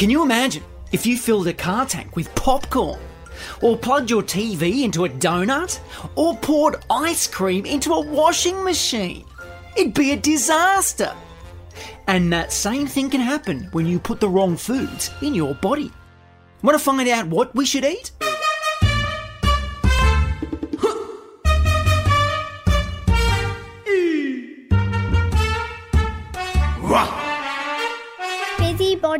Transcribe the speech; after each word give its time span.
Can 0.00 0.08
you 0.08 0.22
imagine 0.22 0.64
if 0.92 1.04
you 1.04 1.18
filled 1.18 1.46
a 1.46 1.52
car 1.52 1.84
tank 1.84 2.16
with 2.16 2.34
popcorn? 2.34 2.98
Or 3.60 3.76
plugged 3.76 4.08
your 4.08 4.22
TV 4.22 4.82
into 4.82 5.04
a 5.04 5.10
donut? 5.10 5.78
Or 6.14 6.36
poured 6.36 6.82
ice 6.88 7.26
cream 7.26 7.66
into 7.66 7.92
a 7.92 8.00
washing 8.00 8.64
machine? 8.64 9.26
It'd 9.76 9.92
be 9.92 10.12
a 10.12 10.16
disaster. 10.16 11.14
And 12.06 12.32
that 12.32 12.50
same 12.50 12.86
thing 12.86 13.10
can 13.10 13.20
happen 13.20 13.68
when 13.72 13.86
you 13.86 13.98
put 13.98 14.20
the 14.20 14.28
wrong 14.28 14.56
foods 14.56 15.10
in 15.20 15.34
your 15.34 15.54
body. 15.54 15.92
Want 16.62 16.78
to 16.78 16.82
find 16.82 17.06
out 17.08 17.26
what 17.26 17.54
we 17.54 17.66
should 17.66 17.84
eat? 17.84 18.12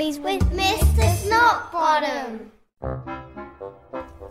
With 0.01 0.51
Mr. 0.55 1.15
Snotbottom. 1.15 2.51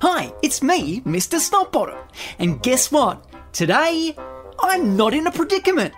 Hi, 0.02 0.34
it's 0.42 0.64
me, 0.64 1.02
Mr. 1.02 1.38
Snotbottom. 1.40 1.96
And 2.40 2.60
guess 2.64 2.92
what? 2.92 3.24
Today, 3.54 4.16
I'm 4.64 4.98
not 4.98 5.14
in 5.14 5.28
a 5.28 5.32
predicament. 5.32 5.94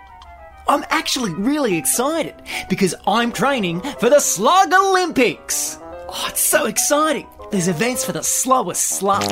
I'm 0.68 0.84
actually 0.90 1.32
really 1.32 1.78
excited 1.78 2.34
because 2.68 2.94
I'm 3.06 3.32
training 3.32 3.80
for 3.98 4.10
the 4.10 4.20
Slug 4.20 4.74
Olympics. 4.74 5.78
Oh, 6.06 6.26
it's 6.28 6.42
so 6.42 6.66
exciting. 6.66 7.26
There's 7.50 7.68
events 7.68 8.04
for 8.04 8.12
the 8.12 8.22
slowest 8.22 8.82
slug, 8.82 9.22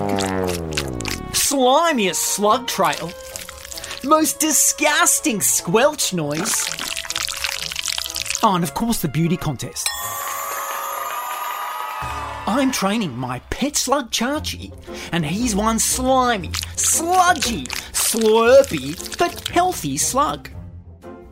slimiest 1.33 2.15
slug 2.15 2.67
trail, 2.67 3.13
most 4.05 4.41
disgusting 4.41 5.43
squelch 5.43 6.15
noise. 6.15 6.65
Oh, 8.43 8.55
and 8.55 8.65
of 8.65 8.73
course, 8.73 9.03
the 9.03 9.09
beauty 9.09 9.37
contest. 9.37 9.87
I'm 12.53 12.73
training 12.73 13.17
my 13.17 13.39
pet 13.51 13.77
slug 13.77 14.11
Chachi, 14.11 14.75
and 15.13 15.25
he's 15.25 15.55
one 15.55 15.79
slimy, 15.79 16.51
sludgy, 16.75 17.67
slurpy, 17.93 19.17
but 19.17 19.49
healthy 19.51 19.97
slug. 19.97 20.51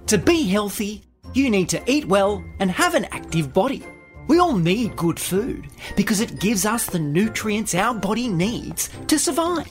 To 0.06 0.16
be 0.16 0.44
healthy, 0.44 1.02
you 1.34 1.50
need 1.50 1.70
to 1.70 1.82
eat 1.90 2.04
well 2.04 2.44
and 2.60 2.70
have 2.70 2.94
an 2.94 3.06
active 3.06 3.52
body. 3.52 3.84
We 4.28 4.38
all 4.38 4.56
need 4.56 4.94
good 4.94 5.18
food 5.18 5.66
because 5.96 6.20
it 6.20 6.38
gives 6.38 6.64
us 6.64 6.86
the 6.86 7.00
nutrients 7.00 7.74
our 7.74 7.94
body 7.94 8.28
needs 8.28 8.88
to 9.08 9.18
survive. 9.18 9.66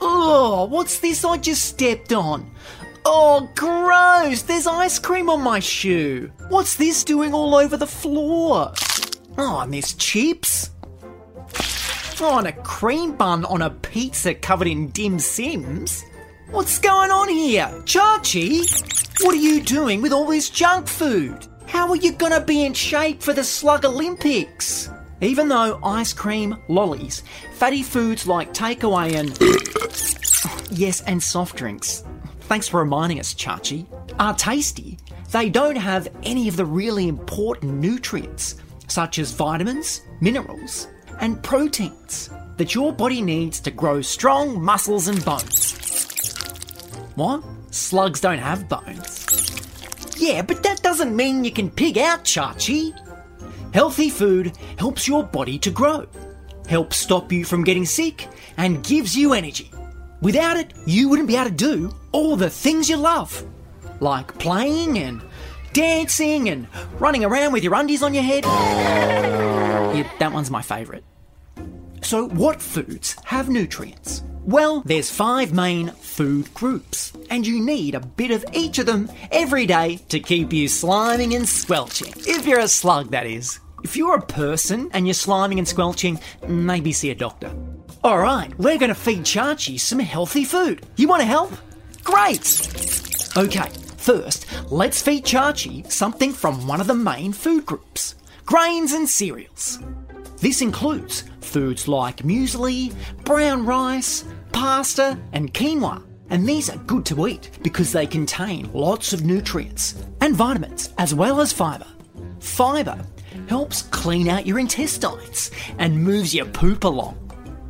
Oh, 0.00 0.68
what's 0.70 1.00
this 1.00 1.22
I 1.22 1.36
just 1.36 1.66
stepped 1.66 2.14
on? 2.14 2.50
Oh, 3.04 3.50
gross! 3.54 4.40
There's 4.40 4.66
ice 4.66 4.98
cream 4.98 5.28
on 5.28 5.42
my 5.42 5.58
shoe. 5.58 6.32
What's 6.48 6.76
this 6.76 7.04
doing 7.04 7.34
all 7.34 7.54
over 7.54 7.76
the 7.76 7.86
floor? 7.86 8.72
Oh, 9.38 9.60
and 9.60 9.72
there's 9.72 9.94
chips. 9.94 10.70
Oh, 12.20 12.38
and 12.38 12.46
a 12.46 12.52
cream 12.52 13.16
bun 13.16 13.44
on 13.46 13.62
a 13.62 13.70
pizza 13.70 14.34
covered 14.34 14.68
in 14.68 14.90
dim 14.90 15.18
sims. 15.18 16.04
What's 16.50 16.78
going 16.78 17.10
on 17.10 17.28
here? 17.28 17.66
Chachi? 17.84 19.24
What 19.24 19.34
are 19.34 19.38
you 19.38 19.62
doing 19.62 20.02
with 20.02 20.12
all 20.12 20.26
this 20.26 20.50
junk 20.50 20.86
food? 20.86 21.46
How 21.66 21.88
are 21.88 21.96
you 21.96 22.12
gonna 22.12 22.40
be 22.40 22.64
in 22.64 22.74
shape 22.74 23.22
for 23.22 23.32
the 23.32 23.42
Slug 23.42 23.84
Olympics? 23.84 24.90
Even 25.22 25.48
though 25.48 25.80
ice 25.82 26.12
cream, 26.12 26.56
lollies, 26.68 27.22
fatty 27.54 27.82
foods 27.82 28.26
like 28.26 28.52
takeaway 28.52 29.14
and. 29.14 29.38
yes, 30.78 31.00
and 31.02 31.22
soft 31.22 31.56
drinks. 31.56 32.04
Thanks 32.40 32.68
for 32.68 32.80
reminding 32.80 33.18
us, 33.20 33.32
Chachi. 33.32 33.86
Are 34.18 34.34
tasty. 34.34 34.98
They 35.30 35.48
don't 35.48 35.76
have 35.76 36.08
any 36.24 36.48
of 36.48 36.56
the 36.56 36.66
really 36.66 37.08
important 37.08 37.74
nutrients, 37.74 38.56
such 38.92 39.18
as 39.18 39.32
vitamins, 39.32 40.02
minerals, 40.20 40.88
and 41.20 41.42
proteins 41.42 42.30
that 42.58 42.74
your 42.74 42.92
body 42.92 43.22
needs 43.22 43.58
to 43.60 43.70
grow 43.70 44.02
strong 44.02 44.62
muscles 44.62 45.08
and 45.08 45.24
bones. 45.24 45.72
What? 47.14 47.42
Slugs 47.70 48.20
don't 48.20 48.38
have 48.38 48.68
bones. 48.68 49.26
Yeah, 50.18 50.42
but 50.42 50.62
that 50.62 50.82
doesn't 50.82 51.16
mean 51.16 51.42
you 51.42 51.50
can 51.50 51.70
pig 51.70 51.96
out, 51.96 52.24
Chachi. 52.24 52.92
Healthy 53.72 54.10
food 54.10 54.56
helps 54.78 55.08
your 55.08 55.24
body 55.24 55.58
to 55.60 55.70
grow, 55.70 56.06
helps 56.68 56.98
stop 56.98 57.32
you 57.32 57.44
from 57.44 57.64
getting 57.64 57.86
sick, 57.86 58.28
and 58.58 58.84
gives 58.84 59.16
you 59.16 59.32
energy. 59.32 59.70
Without 60.20 60.58
it, 60.58 60.74
you 60.86 61.08
wouldn't 61.08 61.28
be 61.28 61.36
able 61.36 61.46
to 61.46 61.50
do 61.50 61.94
all 62.12 62.36
the 62.36 62.50
things 62.50 62.90
you 62.90 62.96
love, 62.98 63.44
like 64.00 64.38
playing 64.38 64.98
and 64.98 65.22
dancing 65.72 66.48
and 66.48 66.66
running 66.98 67.24
around 67.24 67.52
with 67.52 67.64
your 67.64 67.74
undies 67.74 68.02
on 68.02 68.14
your 68.14 68.22
head. 68.24 68.44
Yeah, 69.92 70.10
that 70.20 70.32
one's 70.32 70.50
my 70.50 70.62
favourite. 70.62 71.04
So, 72.00 72.28
what 72.30 72.62
foods 72.62 73.14
have 73.24 73.50
nutrients? 73.50 74.22
Well, 74.44 74.80
there's 74.80 75.10
five 75.10 75.52
main 75.52 75.88
food 75.90 76.52
groups, 76.54 77.12
and 77.30 77.46
you 77.46 77.60
need 77.62 77.94
a 77.94 78.00
bit 78.00 78.30
of 78.30 78.44
each 78.52 78.78
of 78.78 78.86
them 78.86 79.10
every 79.30 79.66
day 79.66 79.98
to 80.08 80.18
keep 80.18 80.52
you 80.52 80.66
sliming 80.66 81.36
and 81.36 81.48
squelching. 81.48 82.12
If 82.26 82.46
you're 82.46 82.58
a 82.60 82.68
slug, 82.68 83.10
that 83.10 83.26
is. 83.26 83.60
If 83.84 83.96
you're 83.96 84.16
a 84.16 84.22
person 84.26 84.88
and 84.92 85.06
you're 85.06 85.14
sliming 85.14 85.58
and 85.58 85.68
squelching, 85.68 86.18
maybe 86.48 86.92
see 86.92 87.10
a 87.10 87.14
doctor. 87.14 87.52
Alright, 88.02 88.58
we're 88.58 88.78
gonna 88.78 88.94
feed 88.94 89.20
Chachi 89.20 89.78
some 89.78 90.00
healthy 90.00 90.44
food. 90.44 90.86
You 90.96 91.06
wanna 91.06 91.24
help? 91.24 91.52
Great! 92.02 92.68
Okay, 93.36 93.68
first, 94.02 94.46
let's 94.70 95.00
feed 95.00 95.24
Chachi 95.24 95.90
something 95.90 96.32
from 96.32 96.66
one 96.66 96.80
of 96.80 96.86
the 96.86 96.94
main 96.94 97.32
food 97.32 97.64
groups 97.64 98.16
grains 98.44 98.92
and 98.92 99.08
cereals. 99.08 99.78
This 100.38 100.60
includes 100.60 101.24
foods 101.40 101.86
like 101.86 102.18
muesli, 102.18 102.92
brown 103.24 103.64
rice, 103.64 104.24
pasta, 104.50 105.16
and 105.32 105.54
quinoa. 105.54 106.02
And 106.30 106.48
these 106.48 106.68
are 106.70 106.78
good 106.78 107.06
to 107.06 107.28
eat 107.28 107.50
because 107.62 107.92
they 107.92 108.06
contain 108.06 108.70
lots 108.72 109.12
of 109.12 109.24
nutrients 109.24 110.02
and 110.20 110.34
vitamins 110.34 110.92
as 110.98 111.14
well 111.14 111.40
as 111.40 111.52
fibre. 111.52 111.86
Fibre 112.40 113.06
helps 113.48 113.82
clean 113.82 114.28
out 114.28 114.46
your 114.46 114.58
intestines 114.58 115.50
and 115.78 116.02
moves 116.02 116.34
your 116.34 116.46
poop 116.46 116.84
along. 116.84 117.14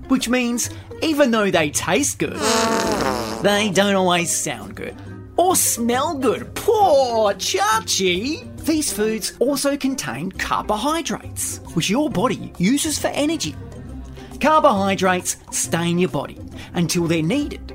Which 0.09 0.29
means 0.29 0.71
even 1.03 1.31
though 1.31 1.51
they 1.51 1.71
taste 1.71 2.19
good, 2.19 2.41
they 3.43 3.71
don't 3.71 3.97
always 3.97 4.31
sound 4.31 4.77
good 4.77 4.97
or 5.43 5.57
smell 5.57 6.15
good. 6.15 6.55
Poor 6.55 7.35
Chachi! 7.35 8.49
These 8.65 8.93
foods 8.93 9.33
also 9.41 9.77
contain 9.77 10.31
carbohydrates, 10.31 11.59
which 11.75 11.91
your 11.91 12.09
body 12.09 12.53
uses 12.59 12.97
for 12.97 13.09
energy. 13.09 13.57
Carbohydrates 14.41 15.39
stay 15.51 15.91
in 15.91 15.99
your 15.99 16.11
body 16.11 16.39
until 16.75 17.09
they're 17.09 17.25
needed. 17.25 17.73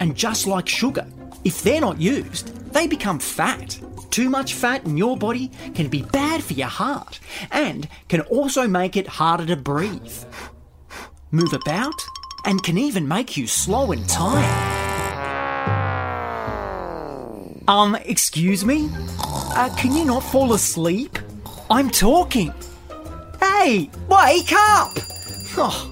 And 0.00 0.16
just 0.16 0.48
like 0.48 0.68
sugar, 0.68 1.06
if 1.44 1.62
they're 1.62 1.80
not 1.80 2.00
used, 2.00 2.48
they 2.72 2.88
become 2.88 3.20
fat. 3.20 3.78
Too 4.10 4.28
much 4.28 4.54
fat 4.54 4.84
in 4.84 4.96
your 4.96 5.16
body 5.16 5.52
can 5.74 5.88
be 5.88 6.02
bad 6.02 6.42
for 6.42 6.54
your 6.54 6.68
heart 6.68 7.20
and 7.52 7.88
can 8.08 8.22
also 8.22 8.66
make 8.66 8.96
it 8.96 9.06
harder 9.06 9.46
to 9.46 9.56
breathe, 9.56 10.24
move 11.30 11.52
about, 11.52 12.00
and 12.44 12.62
can 12.64 12.76
even 12.76 13.06
make 13.06 13.36
you 13.36 13.46
slow 13.46 13.92
and 13.92 14.08
tired. 14.08 14.83
Um, 17.66 17.96
excuse 18.04 18.62
me? 18.64 18.88
Uh, 19.18 19.74
can 19.76 19.92
you 19.92 20.04
not 20.04 20.22
fall 20.22 20.52
asleep? 20.52 21.18
I'm 21.70 21.90
talking. 21.90 22.54
Hey, 23.40 23.90
wake 24.08 24.52
up! 24.52 24.92
Oh, 25.56 25.90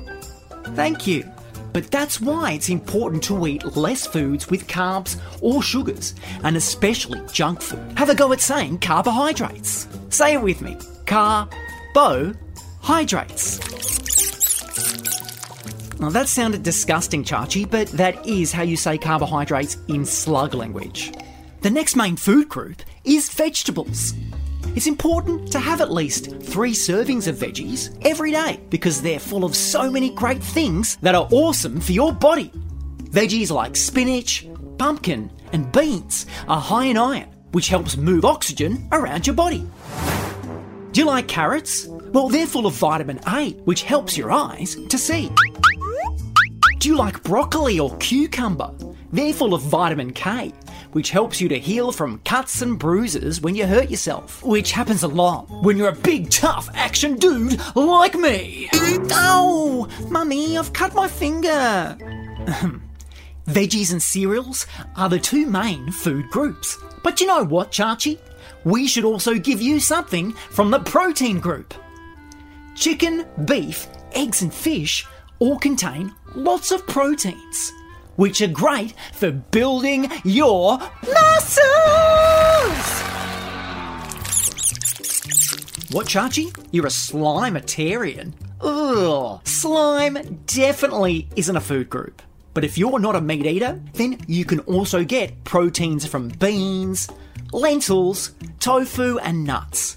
thank 0.74 1.06
you. 1.06 1.24
But 1.72 1.88
that's 1.90 2.20
why 2.20 2.52
it's 2.52 2.68
important 2.68 3.22
to 3.24 3.46
eat 3.46 3.76
less 3.76 4.06
foods 4.06 4.50
with 4.50 4.66
carbs 4.66 5.18
or 5.40 5.62
sugars, 5.62 6.14
and 6.44 6.58
especially 6.58 7.22
junk 7.32 7.62
food. 7.62 7.80
Have 7.96 8.10
a 8.10 8.14
go 8.14 8.30
at 8.32 8.42
saying 8.42 8.80
carbohydrates. 8.80 9.88
Say 10.10 10.34
it 10.34 10.42
with 10.42 10.60
me. 10.60 10.76
Car-bo-hydrates. 11.06 13.60
Now 15.98 16.10
that 16.10 16.28
sounded 16.28 16.62
disgusting, 16.62 17.24
Chachi, 17.24 17.70
but 17.70 17.88
that 17.92 18.26
is 18.26 18.52
how 18.52 18.62
you 18.62 18.76
say 18.76 18.98
carbohydrates 18.98 19.78
in 19.88 20.04
slug 20.04 20.52
language. 20.52 21.14
The 21.62 21.70
next 21.70 21.94
main 21.94 22.16
food 22.16 22.48
group 22.48 22.82
is 23.04 23.32
vegetables. 23.32 24.14
It's 24.74 24.88
important 24.88 25.52
to 25.52 25.60
have 25.60 25.80
at 25.80 25.92
least 25.92 26.36
three 26.40 26.72
servings 26.72 27.28
of 27.28 27.36
veggies 27.36 27.96
every 28.04 28.32
day 28.32 28.58
because 28.68 29.00
they're 29.00 29.20
full 29.20 29.44
of 29.44 29.54
so 29.54 29.88
many 29.88 30.10
great 30.10 30.42
things 30.42 30.96
that 31.02 31.14
are 31.14 31.28
awesome 31.30 31.80
for 31.80 31.92
your 31.92 32.12
body. 32.12 32.50
Veggies 33.04 33.52
like 33.52 33.76
spinach, 33.76 34.48
pumpkin, 34.76 35.30
and 35.52 35.70
beans 35.70 36.26
are 36.48 36.60
high 36.60 36.86
in 36.86 36.96
iron, 36.96 37.28
which 37.52 37.68
helps 37.68 37.96
move 37.96 38.24
oxygen 38.24 38.88
around 38.90 39.28
your 39.28 39.36
body. 39.36 39.64
Do 40.90 41.00
you 41.00 41.06
like 41.06 41.28
carrots? 41.28 41.86
Well, 41.86 42.28
they're 42.28 42.48
full 42.48 42.66
of 42.66 42.74
vitamin 42.74 43.20
A, 43.28 43.52
which 43.66 43.84
helps 43.84 44.18
your 44.18 44.32
eyes 44.32 44.74
to 44.88 44.98
see. 44.98 45.30
Do 46.78 46.88
you 46.88 46.96
like 46.96 47.22
broccoli 47.22 47.78
or 47.78 47.96
cucumber? 47.98 48.74
They're 49.12 49.32
full 49.32 49.54
of 49.54 49.62
vitamin 49.62 50.12
K, 50.12 50.52
which 50.92 51.10
helps 51.10 51.40
you 51.40 51.48
to 51.48 51.58
heal 51.58 51.92
from 51.92 52.20
cuts 52.20 52.62
and 52.62 52.78
bruises 52.78 53.40
when 53.40 53.54
you 53.54 53.66
hurt 53.66 53.90
yourself, 53.90 54.42
which 54.42 54.72
happens 54.72 55.02
a 55.02 55.08
lot 55.08 55.48
when 55.62 55.76
you're 55.76 55.88
a 55.88 55.92
big, 55.92 56.30
tough 56.30 56.68
action 56.74 57.16
dude 57.16 57.60
like 57.74 58.14
me. 58.14 58.68
Oh, 59.10 59.88
mummy, 60.08 60.56
I've 60.56 60.72
cut 60.72 60.94
my 60.94 61.08
finger. 61.08 61.96
Veggies 63.46 63.92
and 63.92 64.02
cereals 64.02 64.66
are 64.96 65.08
the 65.08 65.18
two 65.18 65.46
main 65.46 65.90
food 65.90 66.28
groups. 66.30 66.78
But 67.02 67.20
you 67.20 67.26
know 67.26 67.44
what, 67.44 67.72
Chachi? 67.72 68.18
We 68.64 68.86
should 68.86 69.04
also 69.04 69.34
give 69.34 69.60
you 69.60 69.80
something 69.80 70.32
from 70.32 70.70
the 70.70 70.78
protein 70.78 71.40
group. 71.40 71.74
Chicken, 72.76 73.26
beef, 73.44 73.88
eggs, 74.12 74.42
and 74.42 74.54
fish 74.54 75.06
all 75.40 75.58
contain 75.58 76.14
lots 76.34 76.70
of 76.70 76.86
proteins, 76.86 77.72
which 78.16 78.40
are 78.42 78.48
great 78.48 78.94
for 79.12 79.30
building 79.30 80.10
your 80.24 80.78
muscles. 81.02 81.62
What, 85.92 86.06
Chachi? 86.06 86.56
You're 86.70 86.86
a 86.86 86.90
slimitarian? 86.90 88.34
Ugh, 88.62 89.40
slime 89.46 90.42
definitely 90.46 91.28
isn't 91.36 91.56
a 91.56 91.60
food 91.60 91.90
group. 91.90 92.22
But 92.54 92.64
if 92.64 92.78
you're 92.78 92.98
not 92.98 93.16
a 93.16 93.20
meat 93.20 93.44
eater, 93.44 93.80
then 93.94 94.18
you 94.26 94.44
can 94.44 94.60
also 94.60 95.04
get 95.04 95.44
proteins 95.44 96.06
from 96.06 96.28
beans, 96.28 97.08
lentils, 97.52 98.32
tofu, 98.60 99.18
and 99.18 99.44
nuts. 99.44 99.96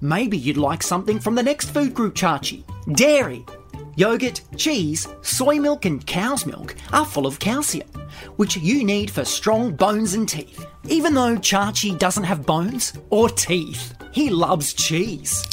Maybe 0.00 0.36
you'd 0.36 0.56
like 0.56 0.82
something 0.82 1.18
from 1.18 1.34
the 1.34 1.42
next 1.42 1.70
food 1.70 1.94
group, 1.94 2.14
Chachi. 2.14 2.64
Dairy. 2.94 3.44
Yogurt, 3.96 4.42
cheese, 4.56 5.08
soy 5.22 5.56
milk, 5.56 5.84
and 5.84 6.06
cow's 6.06 6.44
milk 6.44 6.76
are 6.92 7.06
full 7.06 7.26
of 7.26 7.38
calcium, 7.38 7.88
which 8.36 8.56
you 8.56 8.84
need 8.84 9.10
for 9.10 9.24
strong 9.24 9.74
bones 9.74 10.14
and 10.14 10.28
teeth. 10.28 10.66
Even 10.88 11.14
though 11.14 11.36
Chachi 11.36 11.98
doesn't 11.98 12.24
have 12.24 12.46
bones 12.46 12.92
or 13.10 13.28
teeth, 13.28 13.94
he 14.12 14.30
loves 14.30 14.74
cheese. 14.74 15.44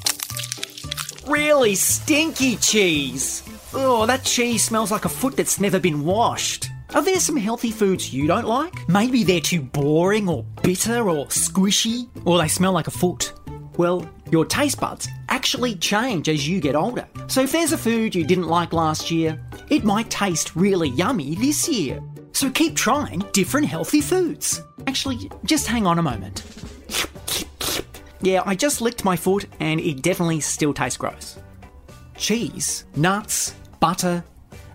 Really 1.25 1.75
stinky 1.75 2.57
cheese. 2.57 3.43
Oh, 3.73 4.05
that 4.05 4.23
cheese 4.23 4.63
smells 4.63 4.91
like 4.91 5.05
a 5.05 5.09
foot 5.09 5.37
that's 5.37 5.59
never 5.59 5.79
been 5.79 6.03
washed. 6.03 6.69
Are 6.93 7.01
there 7.01 7.19
some 7.19 7.37
healthy 7.37 7.71
foods 7.71 8.13
you 8.13 8.27
don't 8.27 8.45
like? 8.45 8.87
Maybe 8.87 9.23
they're 9.23 9.39
too 9.39 9.61
boring 9.61 10.29
or 10.29 10.43
bitter 10.61 11.09
or 11.09 11.25
squishy, 11.27 12.07
or 12.25 12.37
they 12.37 12.47
smell 12.47 12.73
like 12.73 12.87
a 12.87 12.91
foot. 12.91 13.33
Well, 13.77 14.07
your 14.33 14.43
taste 14.43 14.79
buds 14.79 15.07
actually 15.29 15.75
change 15.75 16.27
as 16.27 16.47
you 16.47 16.59
get 16.59 16.75
older. 16.75 17.07
So 17.27 17.41
if 17.41 17.51
there's 17.51 17.71
a 17.71 17.77
food 17.77 18.15
you 18.15 18.25
didn't 18.25 18.47
like 18.47 18.73
last 18.73 19.11
year, 19.11 19.39
it 19.69 19.83
might 19.83 20.09
taste 20.09 20.55
really 20.55 20.89
yummy 20.89 21.35
this 21.35 21.69
year. 21.69 22.01
So 22.31 22.49
keep 22.49 22.75
trying 22.75 23.19
different 23.31 23.67
healthy 23.67 24.01
foods. 24.01 24.59
Actually, 24.87 25.29
just 25.45 25.67
hang 25.67 25.85
on 25.85 25.99
a 25.99 26.01
moment. 26.01 26.43
Yeah, 28.21 28.41
I 28.43 28.55
just 28.55 28.81
licked 28.81 29.05
my 29.05 29.15
foot 29.15 29.45
and 29.59 29.79
it 29.79 30.01
definitely 30.01 30.39
still 30.39 30.73
tastes 30.73 30.97
gross. 30.97 31.37
Cheese, 32.17 32.85
nuts, 32.95 33.53
butter, 33.79 34.23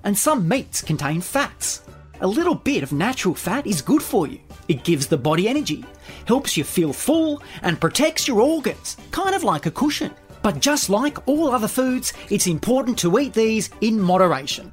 and 0.05 0.17
some 0.17 0.47
meats 0.47 0.83
contain 0.83 1.21
fats. 1.21 1.83
A 2.21 2.27
little 2.29 2.55
bit 2.55 2.85
of 2.85 2.93
natural 2.93 3.35
fat 3.35 3.67
is 3.67 3.83
good 3.83 4.03
for 4.05 4.29
you. 4.29 4.39
It 4.69 4.85
gives 4.85 5.07
the 5.07 5.17
body 5.17 5.49
energy, 5.49 5.85
helps 6.27 6.57
you 6.57 6.65
feel 6.65 6.93
full, 6.93 7.43
and 7.63 7.81
protects 7.81 8.29
your 8.29 8.41
organs, 8.41 8.97
kind 9.11 9.35
of 9.35 9.45
like 9.45 9.67
a 9.67 9.71
cushion. 9.71 10.15
But 10.43 10.61
just 10.61 10.91
like 10.91 11.27
all 11.27 11.51
other 11.51 11.69
foods, 11.69 12.13
it's 12.31 12.47
important 12.47 12.99
to 12.99 13.19
eat 13.19 13.33
these 13.33 13.71
in 13.81 13.99
moderation. 14.01 14.73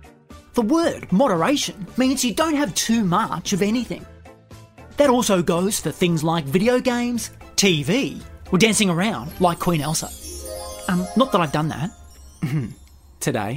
The 0.54 0.62
word 0.62 1.12
moderation 1.12 1.88
means 1.98 2.24
you 2.24 2.34
don't 2.34 2.56
have 2.56 2.74
too 2.76 3.04
much 3.04 3.54
of 3.54 3.62
anything. 3.62 4.06
That 4.98 5.10
also 5.10 5.42
goes 5.42 5.80
for 5.80 5.92
things 5.92 6.24
like 6.24 6.46
video 6.46 6.80
games, 6.80 7.32
TV, 7.56 8.22
or 8.52 8.58
dancing 8.58 8.90
around 8.90 9.32
like 9.42 9.60
Queen 9.60 9.82
Elsa. 9.82 10.10
Um, 10.88 11.08
not 11.18 11.32
that 11.32 11.42
I've 11.42 11.52
done 11.52 11.70
that. 11.70 11.92
Today. 13.20 13.56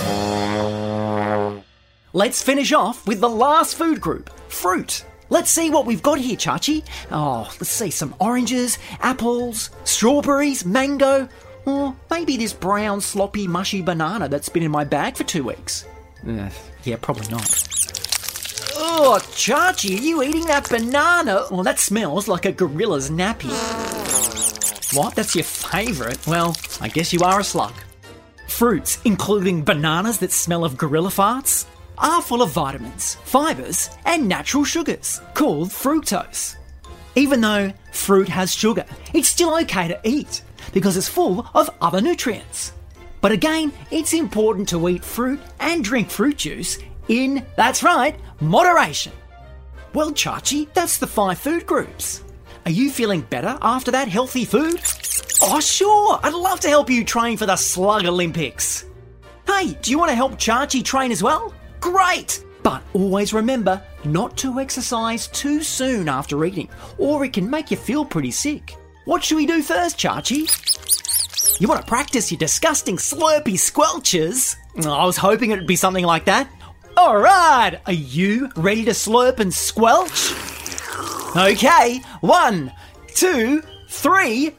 Let's 2.13 2.43
finish 2.43 2.73
off 2.73 3.07
with 3.07 3.21
the 3.21 3.29
last 3.29 3.77
food 3.77 4.01
group 4.01 4.31
fruit. 4.49 5.05
Let's 5.31 5.51
see 5.51 5.71
what 5.71 5.85
we've 5.85 6.03
got 6.03 6.19
here, 6.19 6.37
Chachi. 6.37 6.85
Oh, 7.11 7.43
let's 7.61 7.71
see 7.71 7.91
some 7.91 8.15
oranges, 8.19 8.79
apples, 9.01 9.71
strawberries, 9.85 10.65
mango, 10.65 11.29
or 11.67 11.95
maybe 12.11 12.37
this 12.37 12.53
brown, 12.55 13.01
sloppy, 13.01 13.47
mushy 13.47 13.83
banana 13.83 14.29
that's 14.29 14.49
been 14.49 14.63
in 14.63 14.71
my 14.71 14.85
bag 14.85 15.17
for 15.17 15.25
two 15.25 15.45
weeks. 15.45 15.85
Uh, 16.27 16.49
yeah, 16.85 16.97
probably 17.01 17.29
not. 17.29 17.43
Oh, 18.81 19.19
Chachi, 19.21 19.99
are 19.99 20.03
you 20.03 20.23
eating 20.23 20.47
that 20.47 20.69
banana? 20.69 21.45
Well, 21.51 21.63
that 21.63 21.79
smells 21.79 22.27
like 22.27 22.47
a 22.47 22.53
gorilla's 22.53 23.11
nappy. 23.11 23.53
What? 24.97 25.15
That's 25.15 25.35
your 25.35 25.45
favourite? 25.45 26.27
Well, 26.27 26.57
I 26.81 26.89
guess 26.89 27.13
you 27.13 27.21
are 27.21 27.41
a 27.41 27.45
slug. 27.45 27.75
Fruits, 28.47 28.99
including 29.05 29.63
bananas 29.63 30.19
that 30.19 30.33
smell 30.33 30.65
of 30.65 30.79
gorilla 30.79 31.11
farts, 31.11 31.67
are 32.01 32.23
full 32.23 32.43
of 32.43 32.51
vitamins, 32.51 33.17
fibres, 33.25 33.91
and 34.05 34.29
natural 34.29 34.65
sugars, 34.65 35.21
called 35.35 35.69
fructose. 35.71 36.57
Even 37.15 37.41
though 37.41 37.73
fruit 37.93 38.29
has 38.29 38.55
sugar, 38.55 38.85
it's 39.13 39.29
still 39.29 39.57
okay 39.59 39.89
to 39.89 40.01
eat 40.05 40.43
because 40.73 40.97
it's 40.97 41.09
full 41.09 41.47
of 41.55 41.71
other 41.81 42.01
nutrients. 42.01 42.73
But 43.21 43.33
again, 43.33 43.73
it's 43.91 44.13
important 44.13 44.69
to 44.69 44.89
eat 44.89 45.05
fruit 45.05 45.41
and 45.59 45.83
drink 45.83 46.11
fruit 46.11 46.37
juice 46.37 46.79
in, 47.09 47.45
that's 47.57 47.83
right, 47.83 48.15
moderation. 48.41 49.13
Well, 49.95 50.13
Chachi, 50.13 50.73
that's 50.75 50.99
the 50.99 51.07
five 51.07 51.39
food 51.39 51.67
groups. 51.67 52.23
Are 52.67 52.71
you 52.71 52.91
feeling 52.91 53.23
better 53.23 53.59
after 53.63 53.91
that 53.93 54.09
healthy 54.09 54.45
food? 54.45 54.81
Oh, 55.41 55.61
sure, 55.61 56.21
I'd 56.23 56.35
love 56.35 56.61
to 56.61 56.69
help 56.69 56.91
you 56.91 57.05
train 57.05 57.37
for 57.37 57.47
the 57.47 57.57
Slug 57.57 58.05
Olympics. 58.05 58.85
Hey, 59.47 59.73
do 59.81 59.91
you 59.91 59.99
want 59.99 60.11
to 60.11 60.15
help 60.15 60.33
Chachi 60.33 60.85
train 60.85 61.11
as 61.11 61.23
well? 61.23 61.55
Great! 61.81 62.45
But 62.63 62.83
always 62.93 63.33
remember 63.33 63.83
not 64.05 64.37
to 64.39 64.59
exercise 64.61 65.29
too 65.29 65.63
soon 65.63 66.09
after 66.09 66.45
eating, 66.45 66.69
or 66.99 67.25
it 67.25 67.33
can 67.33 67.49
make 67.49 67.71
you 67.71 67.77
feel 67.77 68.05
pretty 68.05 68.31
sick. 68.31 68.77
What 69.05 69.25
should 69.25 69.37
we 69.37 69.47
do 69.47 69.63
first, 69.63 69.97
Chachi? 69.99 70.49
You 71.61 71.69
want 71.69 71.81
to 71.81 71.87
practice 71.87 72.31
your 72.31 72.39
disgusting 72.39 72.97
slurpy 72.97 73.55
squelches? 73.55 74.57
I 74.77 75.05
was 75.05 75.17
hoping 75.17 75.51
it'd 75.51 75.67
be 75.67 75.77
something 75.77 76.05
like 76.05 76.25
that. 76.27 76.49
Alright, 76.97 77.81
are 77.87 77.93
you 77.93 78.51
ready 78.57 78.85
to 78.85 78.91
slurp 78.91 79.39
and 79.39 79.55
squelch? 79.55 80.33
Okay, 81.37 82.01
one, 82.21 82.73
two, 83.15 83.63
three. 83.89 84.55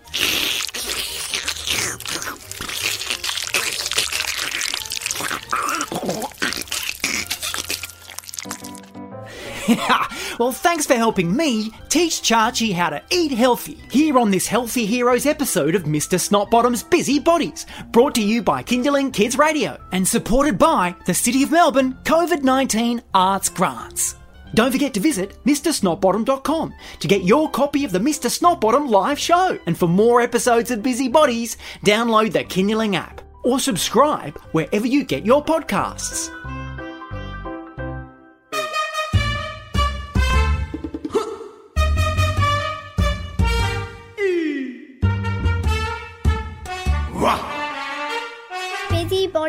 well, 10.39 10.51
thanks 10.51 10.85
for 10.85 10.95
helping 10.95 11.35
me 11.35 11.71
teach 11.89 12.21
Chachi 12.21 12.73
how 12.73 12.89
to 12.89 13.01
eat 13.11 13.31
healthy 13.31 13.77
here 13.91 14.17
on 14.17 14.31
this 14.31 14.47
Healthy 14.47 14.85
Heroes 14.85 15.25
episode 15.25 15.75
of 15.75 15.83
Mr. 15.83 16.17
Snotbottom's 16.17 16.81
Busy 16.81 17.19
Bodies, 17.19 17.65
brought 17.91 18.15
to 18.15 18.23
you 18.23 18.41
by 18.41 18.63
Kinderling 18.63 19.13
Kids 19.13 19.37
Radio 19.37 19.79
and 19.91 20.07
supported 20.07 20.57
by 20.57 20.95
the 21.05 21.13
City 21.13 21.43
of 21.43 21.51
Melbourne 21.51 21.93
COVID 22.03 22.41
19 22.41 23.01
Arts 23.13 23.49
Grants. 23.49 24.15
Don't 24.55 24.71
forget 24.71 24.95
to 24.95 24.99
visit 24.99 25.37
MrSnotbottom.com 25.45 26.73
to 26.99 27.07
get 27.07 27.23
your 27.23 27.51
copy 27.51 27.85
of 27.85 27.91
the 27.91 27.99
Mr. 27.99 28.29
Snotbottom 28.29 28.89
live 28.89 29.19
show. 29.19 29.59
And 29.67 29.77
for 29.77 29.87
more 29.87 30.21
episodes 30.21 30.71
of 30.71 30.81
Busy 30.81 31.07
Bodies, 31.07 31.57
download 31.85 32.31
the 32.31 32.43
Kinderling 32.43 32.95
app 32.95 33.21
or 33.43 33.59
subscribe 33.59 34.35
wherever 34.51 34.87
you 34.87 35.03
get 35.03 35.25
your 35.25 35.45
podcasts. 35.45 36.29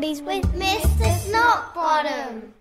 With 0.01 0.47
Mr. 0.55 1.15
Snotbottom. 1.29 2.55